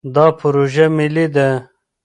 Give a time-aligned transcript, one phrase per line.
[0.15, 1.47] دا پروژه ملي ده.